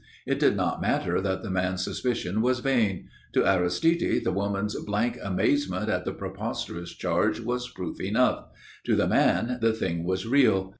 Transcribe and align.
It 0.25 0.39
did 0.39 0.55
not 0.57 0.81
matter 0.81 1.21
that 1.21 1.43
the 1.43 1.51
man's 1.51 1.83
suspicion 1.83 2.41
was 2.41 2.59
vain. 2.59 3.07
To 3.33 3.45
Aristide 3.45 4.23
the 4.23 4.31
woman's 4.31 4.73
blank 4.83 5.19
amazement 5.23 5.89
at 5.89 6.05
the 6.05 6.11
preposterous 6.11 6.95
charge 6.95 7.39
was 7.39 7.69
proof 7.69 7.99
enough; 8.01 8.47
to 8.85 8.95
the 8.95 9.07
man 9.07 9.59
the 9.61 9.73
thing 9.73 10.03
was 10.03 10.25
real. 10.25 10.69